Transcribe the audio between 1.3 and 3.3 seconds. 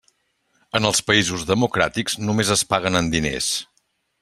democràtics, només es paguen en